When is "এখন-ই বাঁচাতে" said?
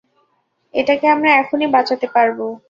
1.41-2.07